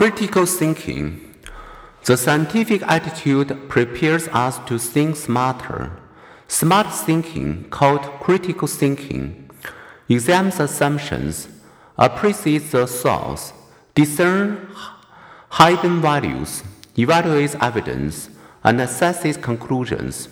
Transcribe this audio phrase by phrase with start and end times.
[0.00, 1.34] Critical thinking.
[2.06, 5.92] The scientific attitude prepares us to think smarter.
[6.48, 9.50] Smart thinking, called critical thinking,
[10.08, 11.48] examines assumptions,
[11.98, 13.52] appreciates the source,
[13.94, 14.74] discerns
[15.58, 16.62] hidden values,
[16.96, 18.30] evaluates evidence,
[18.64, 20.30] and assesses conclusions.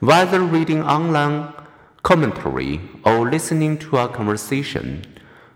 [0.00, 1.54] Whether reading online
[2.02, 5.06] commentary or listening to a conversation,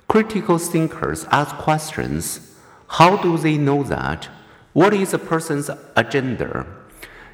[0.09, 2.49] critical thinkers ask questions
[2.99, 4.29] how do they know that?
[4.73, 6.67] What is a person's agenda?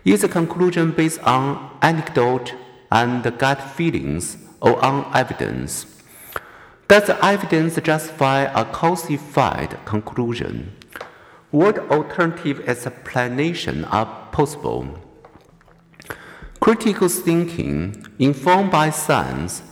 [0.05, 2.53] Is the conclusion based on anecdote
[2.93, 5.87] and gut feelings or on evidence?
[6.87, 10.77] Does the evidence justify a cause-effect conclusion?
[11.51, 15.01] What alternative explanation are possible?
[16.61, 19.63] Critical thinking, informed by science,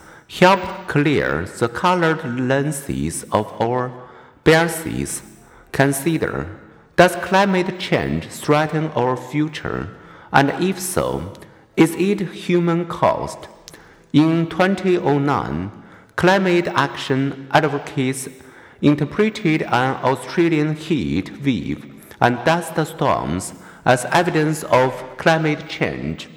[0.40, 3.92] helped clear the colored lenses of our
[4.42, 5.22] biases
[5.72, 6.48] Consider
[6.96, 9.88] Does climate change threaten our future?
[10.30, 11.32] And if so,
[11.78, 13.48] is it human caused?
[14.12, 15.72] In 2009,
[16.14, 18.28] climate action advocates
[18.82, 21.86] interpreted an Australian heat wave
[22.20, 23.54] and dust storms
[23.86, 26.28] as evidence of climate change.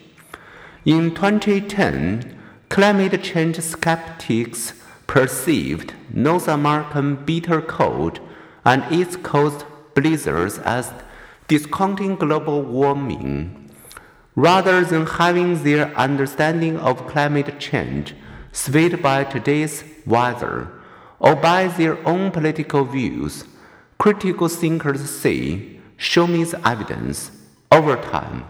[0.86, 4.74] In 2010, climate change skeptics
[5.08, 8.22] perceived North American bitter cold
[8.66, 10.92] and East Coast blizzards as
[11.48, 13.70] discounting global warming,
[14.36, 18.16] rather than having their understanding of climate change
[18.52, 20.72] swayed by today's weather
[21.20, 23.46] or by their own political views.
[23.98, 27.32] Critical thinkers say, show me the evidence
[27.72, 28.46] over time.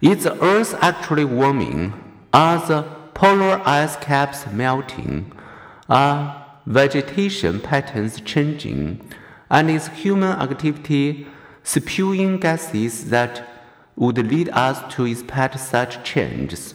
[0.00, 1.92] Is the Earth actually warming?
[2.32, 2.82] Are the
[3.14, 5.32] polar ice caps melting?
[5.88, 9.00] Are vegetation patterns changing,
[9.50, 11.26] and is human activity
[11.62, 13.48] spewing gases that
[13.96, 16.74] would lead us to expect such changes.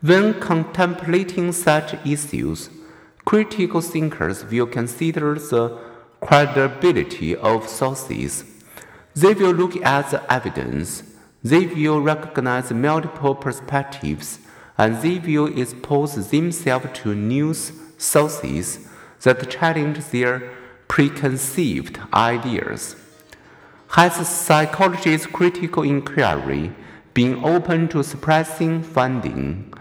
[0.00, 2.70] When contemplating such issues,
[3.24, 5.78] critical thinkers will consider the
[6.20, 8.44] credibility of sources.
[9.14, 11.02] They will look at the evidence.
[11.42, 14.38] They will recognize multiple perspectives
[14.76, 18.89] and they will expose themselves to news sources
[19.22, 20.50] that challenge their
[20.88, 22.96] preconceived ideas.
[23.90, 26.72] Has psychology's critical inquiry
[27.12, 29.74] been open to suppressing funding?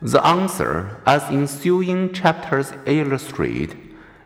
[0.00, 3.76] The answer, as ensuing chapters illustrate,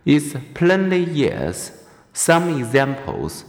[0.05, 1.85] is plainly yes.
[2.13, 3.45] Some examples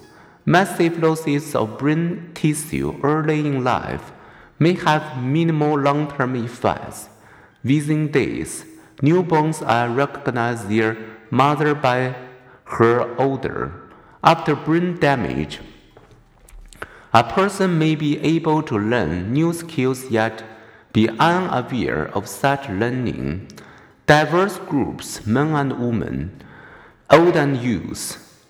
[0.46, 4.12] massive losses of brain tissue early in life
[4.58, 7.08] may have minimal long term effects.
[7.64, 8.66] Within days,
[9.02, 10.98] Newborns are recognized their
[11.32, 12.16] mother by
[12.66, 13.90] her odor.
[14.24, 15.60] After brain damage,
[17.14, 20.44] a person may be able to learn new skills yet
[20.92, 23.48] be unaware of such learning.
[24.06, 26.44] Diverse groups, men and women,
[27.10, 28.44] old and youth,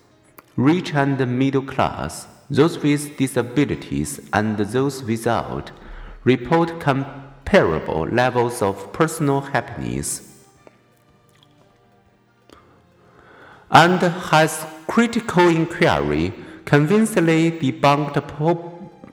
[0.56, 5.70] rich and middle class, those with disabilities and those without,
[6.24, 10.29] report comparable levels of personal happiness.
[13.70, 16.32] And has critical inquiry
[16.64, 18.26] convincingly debunked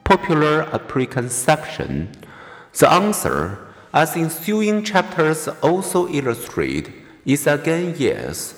[0.04, 2.10] popular preconception?
[2.78, 3.58] The answer,
[3.92, 6.92] as ensuing chapters also illustrate,
[7.24, 8.54] is again yes.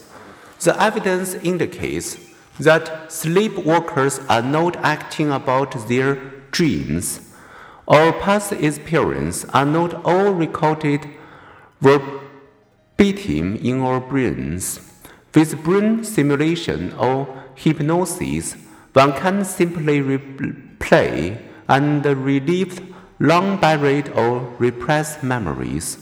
[0.61, 2.19] The evidence indicates
[2.59, 6.17] that sleepwalkers are not acting about their
[6.51, 7.21] dreams.
[7.89, 11.09] Our past experiences are not all recorded
[11.81, 14.90] verbatim in our brains.
[15.35, 18.57] With brain stimulation or hypnosis,
[18.93, 22.81] one can simply replay and relive
[23.21, 25.99] long buried or repressed memories.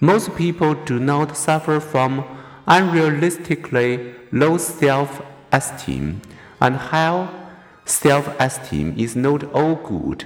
[0.00, 2.24] Most people do not suffer from
[2.66, 5.22] unrealistically low self
[5.52, 6.22] esteem,
[6.60, 7.28] and high
[7.84, 10.24] self esteem is not all good.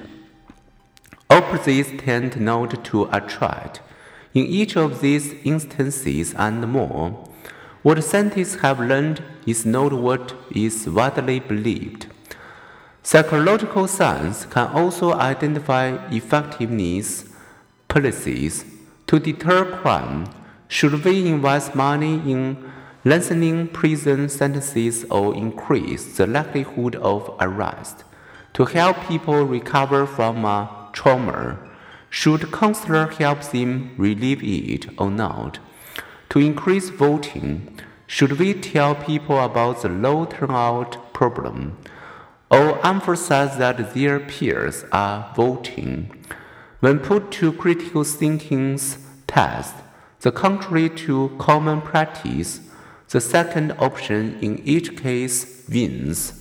[1.29, 3.81] Opposites tend not to attract.
[4.33, 7.28] In each of these instances and more,
[7.83, 12.07] what scientists have learned is not what is widely believed.
[13.03, 17.25] Psychological science can also identify effectiveness
[17.87, 18.65] policies
[19.07, 20.27] to deter crime.
[20.67, 22.71] Should we invest money in
[23.05, 28.05] lengthening prison sentences or increase the likelihood of arrest
[28.55, 31.59] to help people recover from a trauma?
[32.11, 35.61] Should counselor help them relieve it or not?
[36.31, 41.77] To increase voting, Should we tell people about the low turnout problem
[42.51, 46.25] or emphasize that their peers are voting?
[46.81, 48.97] When put to critical thinking's
[49.27, 49.75] test,
[50.21, 52.61] the contrary to common practice,
[53.11, 56.38] the second option in each case wins.